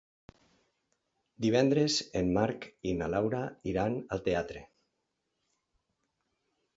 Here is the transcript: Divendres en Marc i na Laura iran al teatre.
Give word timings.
Divendres 1.45 1.97
en 2.21 2.31
Marc 2.37 2.65
i 2.91 2.95
na 3.01 3.09
Laura 3.15 3.41
iran 3.73 3.99
al 4.17 4.23
teatre. 4.29 4.63